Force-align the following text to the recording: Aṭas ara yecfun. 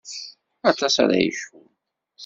Aṭas 0.69 0.95
ara 1.03 1.17
yecfun. 1.23 1.67